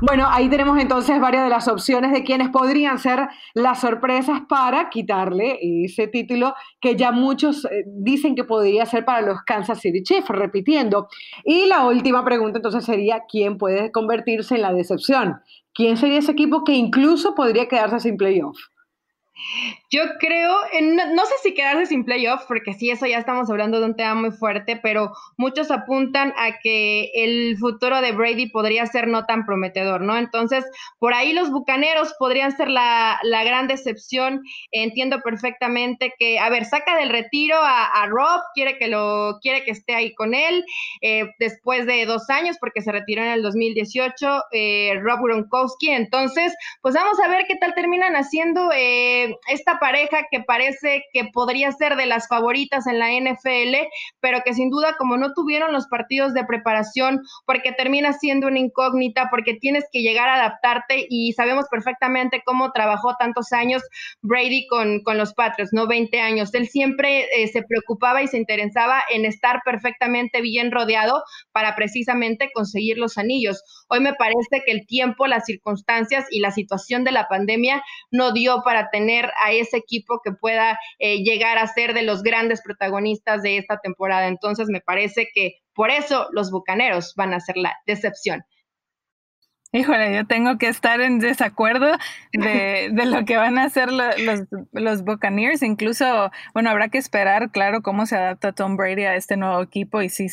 [0.00, 4.90] Bueno, ahí tenemos entonces varias de las opciones de quienes podrían ser las sorpresas para
[4.90, 10.04] quitarle ese título que ya muchos eh, dicen que podría ser para los Kansas City
[10.04, 11.08] Chiefs, repitiendo.
[11.44, 15.40] Y la última pregunta entonces sería, ¿quién puede convertirse en la decepción?
[15.74, 18.56] ¿Quién sería ese equipo que incluso podría quedarse sin playoff?
[19.90, 23.86] Yo creo, no, sé si quedarse sin playoff, porque sí, eso ya estamos hablando de
[23.86, 29.08] un tema muy fuerte, pero muchos apuntan a que el futuro de Brady podría ser
[29.08, 30.18] no tan prometedor, ¿no?
[30.18, 30.66] Entonces,
[30.98, 34.42] por ahí los bucaneros podrían ser la, gran decepción.
[34.72, 39.70] Entiendo perfectamente que, a ver, saca del retiro a, Rob, quiere que lo, quiere que
[39.70, 40.66] esté ahí con él,
[41.00, 45.88] eh, después de dos años, porque se retiró en el 2018, eh, Rob Gronkowski.
[45.88, 48.70] Entonces, pues vamos a ver qué tal terminan haciendo.
[48.74, 53.88] Eh, esta pareja que parece que podría ser de las favoritas en la NFL,
[54.20, 58.58] pero que sin duda como no tuvieron los partidos de preparación, porque termina siendo una
[58.58, 63.82] incógnita, porque tienes que llegar a adaptarte y sabemos perfectamente cómo trabajó tantos años
[64.22, 65.86] Brady con, con los Patriots, ¿no?
[65.86, 66.54] 20 años.
[66.54, 72.50] Él siempre eh, se preocupaba y se interesaba en estar perfectamente bien rodeado para precisamente
[72.52, 73.62] conseguir los anillos.
[73.88, 78.32] Hoy me parece que el tiempo, las circunstancias y la situación de la pandemia no
[78.32, 82.62] dio para tener a ese equipo que pueda eh, llegar a ser de los grandes
[82.62, 84.28] protagonistas de esta temporada.
[84.28, 88.42] Entonces me parece que por eso los Bucaneros van a ser la decepción.
[89.70, 91.98] Híjole, yo tengo que estar en desacuerdo
[92.32, 94.14] de, lo que van a hacer los,
[94.72, 95.62] los, Buccaneers.
[95.62, 100.00] Incluso, bueno, habrá que esperar, claro, cómo se adapta Tom Brady a este nuevo equipo
[100.00, 100.28] y si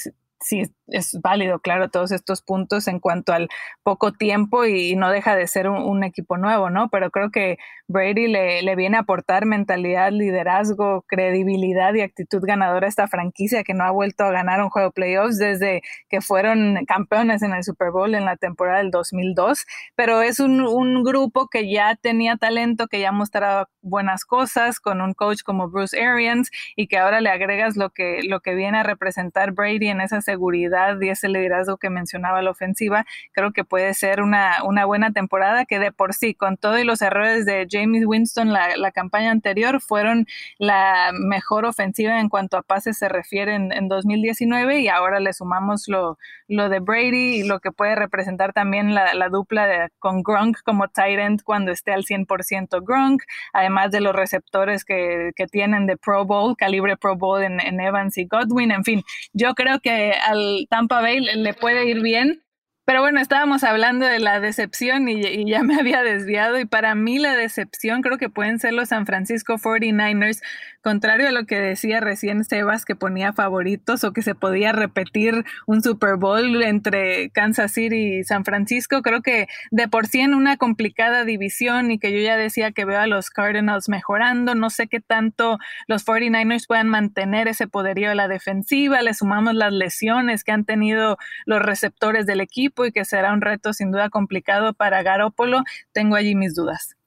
[0.46, 3.50] sí es válido, claro, todos estos puntos en cuanto al
[3.84, 6.90] poco tiempo y no deja de ser un, equipo nuevo, ¿no?
[6.90, 12.90] Pero creo que Brady le, viene a aportar mentalidad, liderazgo, credibilidad y actitud ganadora a
[12.90, 16.86] esta franquicia que no ha vuelto a ganar un juego de playoffs desde que fueron
[16.86, 19.66] campeones en el Super Bowl en la temporada del 2002.
[19.96, 25.02] Pero es un, un grupo que ya tenía talento, que ya mostraba buenas cosas con
[25.02, 28.80] un coach como Bruce Arians y que ahora le agregas lo que, lo que viene
[28.80, 33.64] a representar Brady en esa seguridad y ese liderazgo que mencionaba la ofensiva, creo que
[33.64, 37.68] puede ser una, una buena temporada que de por sí, con todos los errores de
[37.70, 43.10] James Winston la, la campaña anterior, fueron la mejor ofensiva en cuanto a pases se
[43.10, 47.96] refiere en, 2019 y ahora le sumamos lo, lo de Brady y lo que puede
[47.96, 53.24] representar también la, la dupla de, con Gronk como end cuando esté al 100% Gronk,
[53.54, 57.80] además de los receptores que, que tienen de Pro Bowl, calibre Pro Bowl en, en
[57.80, 59.04] Evans y Godwin, en fin,
[59.34, 62.45] yo creo que al Tampa Bay le puede ir bien
[62.86, 67.18] pero bueno, estábamos hablando de la decepción y, ya me había desviado y para mí
[67.18, 70.42] la decepción creo que pueden ser los San Francisco 49ers,
[70.82, 75.44] contrario a lo que decía recién Sebas que ponía favoritos o que se podía repetir
[75.66, 80.36] un Super Bowl entre Kansas City y San Francisco, creo que de por sí en
[80.36, 84.70] una complicada división y que yo ya decía que veo a los Cardinals mejorando, no
[84.70, 89.74] sé qué tanto los 49ers puedan mantener ese poderío de la defensiva, le sumamos las
[89.74, 91.18] lesiones que han tenido
[91.48, 96.16] los receptores del equipo y que será un reto sin duda complicado para Garópolo, tengo
[96.16, 96.98] allí mis dudas.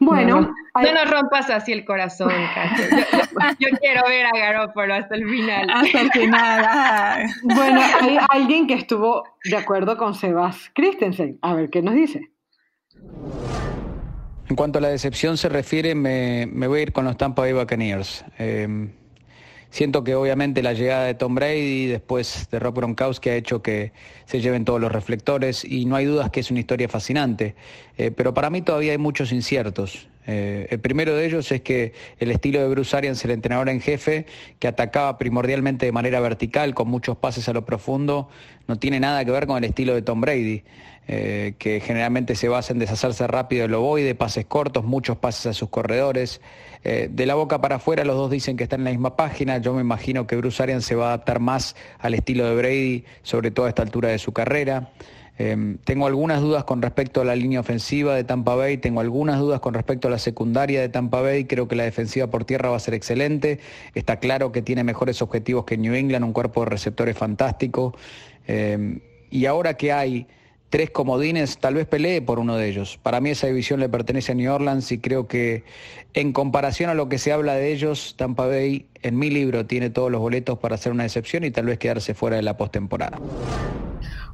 [0.00, 0.40] Bueno,
[0.74, 2.30] no, nos rompas así el corazón,
[3.58, 5.70] yo, quiero ver a Garópolo hasta el final.
[5.74, 7.26] Hasta el final.
[7.42, 11.38] Bueno, hay alguien que estuvo de acuerdo con Sebas Christensen.
[11.42, 12.30] A ver qué nos dice.
[14.48, 17.52] En cuanto a la decepción se refiere, me, voy a ir con los Tampa Bay
[17.52, 18.24] Buccaneers.
[18.38, 18.88] Eh,
[19.70, 23.92] Siento que obviamente la llegada de Tom Brady después de Rob Gronkowski ha hecho que
[24.24, 27.54] se lleven todos los reflectores y no hay dudas que es una historia fascinante.
[27.98, 30.08] Eh, pero para mí todavía hay muchos inciertos.
[30.30, 33.80] Eh, el primero de ellos es que el estilo de Bruce Arians, el entrenador en
[33.80, 34.26] jefe,
[34.58, 38.28] que atacaba primordialmente de manera vertical, con muchos pases a lo profundo,
[38.66, 40.64] no tiene nada que ver con el estilo de Tom Brady,
[41.08, 45.52] eh, que generalmente se basa en deshacerse rápido del ovoide, pases cortos, muchos pases a
[45.54, 46.42] sus corredores.
[46.84, 49.56] Eh, de la boca para afuera los dos dicen que están en la misma página,
[49.56, 53.04] yo me imagino que Bruce Arians se va a adaptar más al estilo de Brady,
[53.22, 54.90] sobre todo a esta altura de su carrera.
[55.38, 59.38] Em, tengo algunas dudas con respecto a la línea ofensiva de Tampa Bay, tengo algunas
[59.38, 62.70] dudas con respecto a la secundaria de Tampa Bay, creo que la defensiva por tierra
[62.70, 63.60] va a ser excelente,
[63.94, 67.96] está claro que tiene mejores objetivos que New England, un cuerpo de receptores fantástico,
[68.48, 68.98] em,
[69.30, 70.26] y ahora que hay
[70.70, 72.98] tres comodines, tal vez pelee por uno de ellos.
[73.00, 75.62] Para mí esa división le pertenece a New Orleans y creo que
[76.14, 79.88] en comparación a lo que se habla de ellos, Tampa Bay en mi libro tiene
[79.88, 83.18] todos los boletos para hacer una excepción y tal vez quedarse fuera de la postemporada.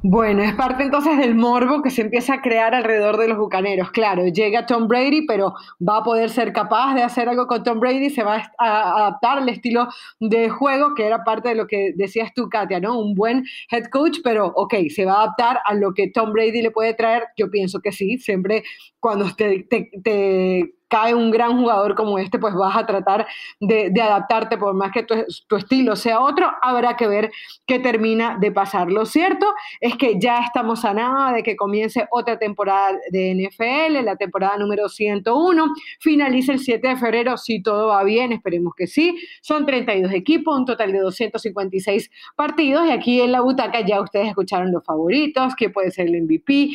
[0.03, 3.89] Bueno, es parte entonces del morbo que se empieza a crear alrededor de los bucaneros.
[3.91, 7.79] Claro, llega Tom Brady, pero va a poder ser capaz de hacer algo con Tom
[7.79, 9.87] Brady, se va a adaptar al estilo
[10.19, 12.99] de juego, que era parte de lo que decías tú, Katia, ¿no?
[12.99, 16.61] Un buen head coach, pero ok, se va a adaptar a lo que Tom Brady
[16.61, 17.23] le puede traer.
[17.35, 18.63] Yo pienso que sí, siempre
[18.99, 19.67] cuando te,
[20.03, 23.27] te cae un gran jugador como este, pues vas a tratar
[23.59, 25.15] de, adaptarte, por más que tu,
[25.55, 27.31] estilo sea otro, habrá que ver
[27.65, 28.91] qué termina de pasar.
[28.91, 29.47] Lo cierto
[29.79, 34.57] es que ya estamos a nada de que comience otra temporada de NFL, la temporada
[34.57, 39.65] número 101, finaliza el 7 de febrero, si todo va bien, esperemos que sí, son
[39.65, 44.71] 32 equipos, un total de 256 partidos, y aquí en la butaca ya ustedes escucharon
[44.71, 46.69] los favoritos, que puede ser el MVP,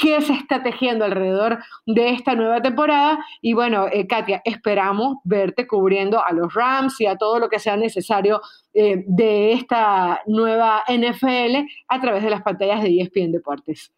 [0.00, 3.24] qué se está tejiendo alrededor de esta nueva temporada.
[3.42, 7.58] Y bueno, eh, Katia, esperamos verte cubriendo a los Rams y a todo lo que
[7.58, 8.40] sea necesario
[8.72, 13.92] eh, de esta nueva NFL a través de las pantallas de ESPN Deportes.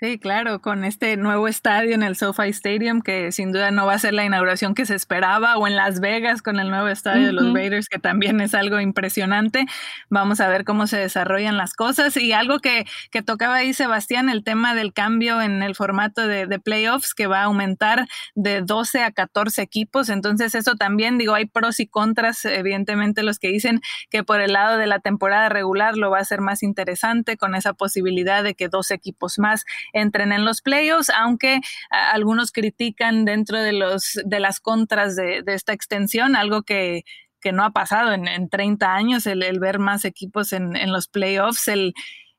[0.00, 3.94] Sí, claro, con este nuevo estadio en el SoFi Stadium, que sin duda no va
[3.94, 7.26] a ser la inauguración que se esperaba, o en Las Vegas con el nuevo estadio
[7.26, 9.66] de los Raiders, que también es algo impresionante.
[10.10, 12.16] Vamos a ver cómo se desarrollan las cosas.
[12.16, 16.46] Y algo que, que tocaba ahí, Sebastián, el tema del cambio en el formato de,
[16.46, 20.08] de, playoffs, que va a aumentar de 12 a 14 equipos.
[20.08, 23.80] Entonces, eso también, digo, hay pros y contras, evidentemente, los que dicen
[24.10, 27.54] que por el lado de la temporada regular lo va a hacer más interesante, con
[27.54, 31.60] esa posibilidad de que dos equipos más entren en los playoffs, aunque
[31.90, 37.04] algunos critican dentro de, los, de las contras de, esta extensión, algo que,
[37.52, 41.92] no ha pasado en, 30 años, el, ver más equipos en, en los playoffs, el,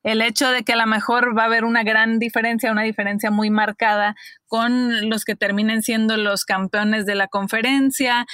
[0.05, 3.31] el hecho de que a lo mejor va a haber una gran diferencia, una diferencia
[3.31, 4.15] muy marcada
[4.45, 8.27] con los que terminen siendo los campeones de la conferencia,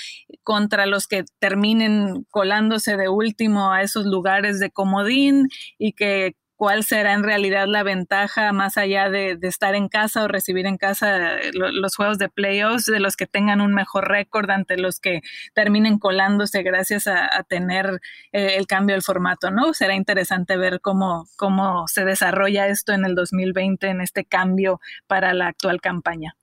[0.43, 5.47] contra los que terminen colándose de último a esos lugares de comodín
[5.77, 10.27] y que cuál será en realidad la ventaja más allá de, estar en casa o
[10.27, 14.47] recibir en casa eh, los juegos de playoffs de los que tengan un mejor récord
[14.51, 15.21] ante los que
[15.55, 17.99] terminen colándose gracias a, tener
[18.31, 19.73] eh, el cambio del formato, ¿no?
[19.73, 25.33] Será interesante ver cómo, cómo se desarrolla esto en el 2020 en este cambio para
[25.33, 26.35] la actual campaña.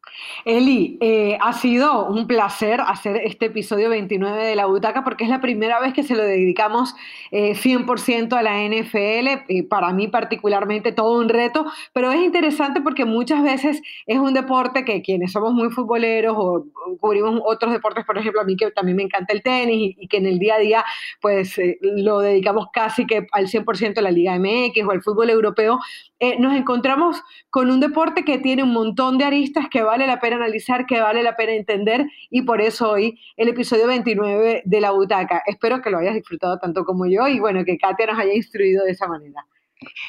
[0.45, 5.31] Eli, eh, ha sido un placer hacer este episodio 29 de La Butaca porque es
[5.31, 6.95] la primera vez que se lo dedicamos
[7.31, 9.67] 100% a la NFL.
[9.69, 14.85] para mí particularmente todo un reto, pero es interesante porque muchas veces es un deporte
[14.85, 16.65] que quienes somos muy futboleros o,
[17.01, 20.19] cubrimos otros deportes, por ejemplo, a mí que también me encanta el tenis y, que
[20.19, 20.85] en el día a día
[21.21, 25.31] pues eh, lo dedicamos casi que al 100% a la Liga MX o al fútbol
[25.31, 25.79] europeo,
[26.21, 30.21] eh, nos encontramos con un deporte que tiene un montón de aristas que vale la
[30.21, 34.81] pena analizar, que vale la pena entender y por eso hoy el episodio 29 de
[34.81, 35.43] La Butaca.
[35.45, 38.85] Espero que lo hayas disfrutado tanto como yo y bueno, que Katia nos haya instruido
[38.85, 39.45] de esa manera.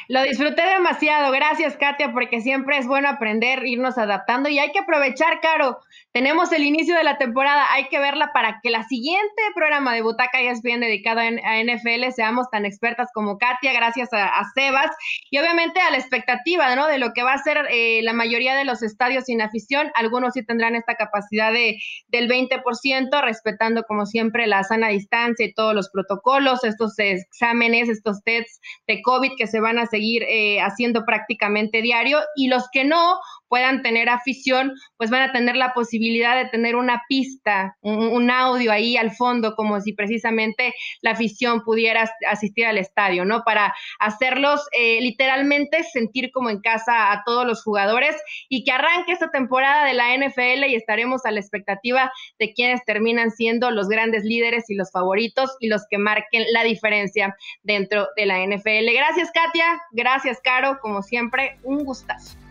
[0.07, 1.31] Lo disfruté demasiado.
[1.31, 5.79] Gracias, Katia, porque siempre es bueno aprender, irnos adaptando y hay que aprovechar, Caro.
[6.11, 10.01] Tenemos el inicio de la temporada, hay que verla para que la siguiente programa de
[10.01, 14.89] Butaca ya es bien dedicado a NFL seamos tan expertas como Katia, gracias a, Sebas
[15.29, 16.87] y obviamente a la expectativa, ¿no?
[16.87, 19.91] De lo que va a ser eh, la mayoría de los estadios sin afición.
[19.93, 25.53] Algunos sí tendrán esta capacidad de, del 20%, respetando como siempre la sana distancia y
[25.53, 30.59] todos los protocolos, estos exámenes, estos tests de COVID que se van a seguir eh,
[30.61, 35.73] haciendo prácticamente diario y los que no puedan tener afición, pues van a tener la
[35.73, 41.63] posibilidad de tener una pista, un, audio ahí al fondo, como si precisamente la afición
[41.63, 43.41] pudiera asistir al estadio, ¿no?
[43.43, 48.15] Para hacerlos eh, literalmente sentir como en casa a todos los jugadores
[48.49, 52.85] y que arranque esta temporada de la NFL y estaremos a la expectativa de quienes
[52.85, 58.07] terminan siendo los grandes líderes y los favoritos y los que marquen la diferencia dentro
[58.15, 58.93] de la NFL.
[58.93, 59.81] Gracias, Katia.
[59.91, 60.79] Gracias, Caro.
[60.81, 62.48] Como siempre, un gustazo.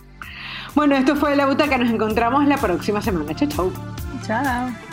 [0.78, 1.76] Bueno, esto fue La Butaca.
[1.76, 3.34] Nos encontramos la próxima semana.
[3.34, 3.72] Chao, chao.
[4.24, 4.87] Chao.